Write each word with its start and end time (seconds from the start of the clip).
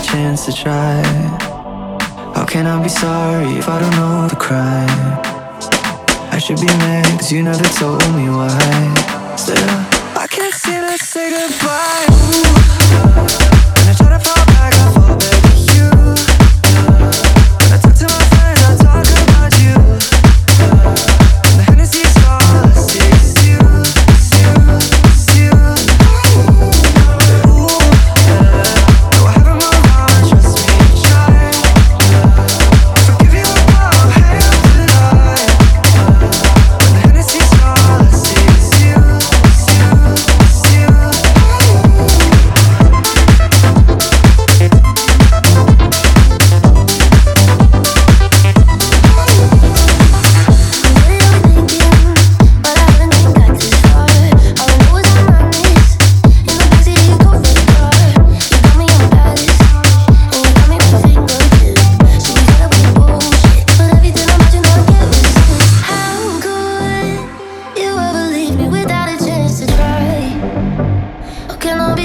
chance 0.00 0.46
to 0.46 0.52
try. 0.52 1.02
How 2.34 2.44
can 2.46 2.66
I 2.66 2.82
be 2.82 2.88
sorry 2.88 3.58
if 3.58 3.68
I 3.68 3.78
don't 3.78 3.96
know 3.96 4.28
the 4.28 4.36
crime? 4.36 5.20
I 6.32 6.38
should 6.38 6.60
be 6.60 6.66
mad 6.66 7.04
cause 7.18 7.30
you 7.30 7.42
never 7.42 7.64
told 7.78 8.00
me 8.14 8.28
why. 8.28 9.36
Still, 9.36 9.56
I 10.16 10.26
can't 10.30 10.54
seem 10.54 10.82
to 10.82 10.98
say 10.98 11.30
goodbye. 11.30 12.06
Ooh. 13.48 13.51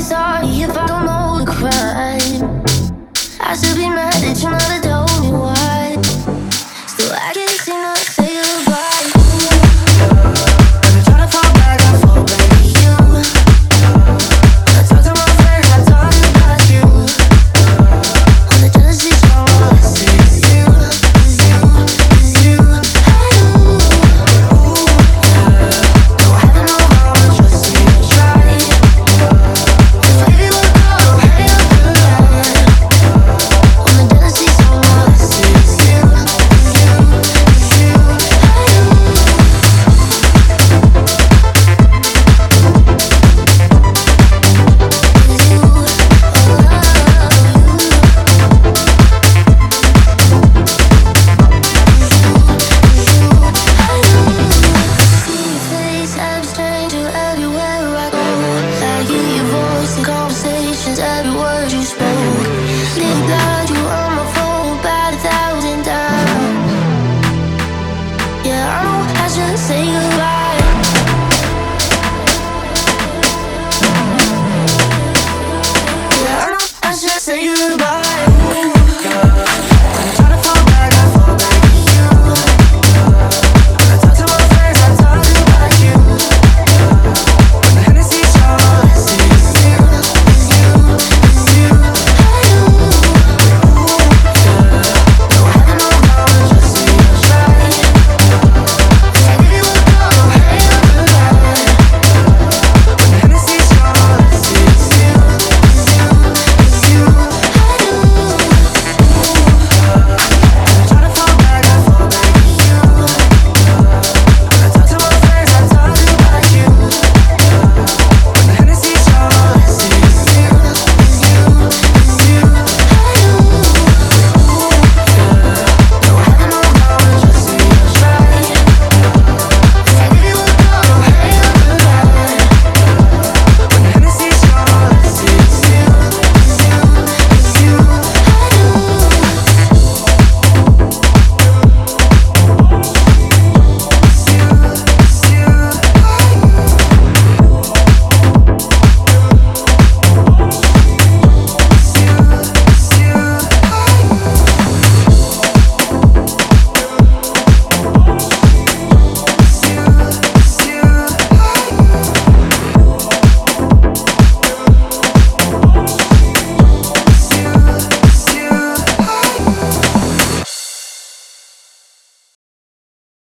Sorry 0.08 0.48
if 0.62 0.78
I 0.78 0.88
don't 0.88 1.06
know 1.06 1.44
the 1.44 1.52
crime. 1.52 2.64
I 3.42 3.58
should 3.58 3.76
be 3.76 3.90
mad 3.90 4.14
that 4.14 4.42
you're 4.42 4.52
not 4.52 4.78
a 4.78 4.82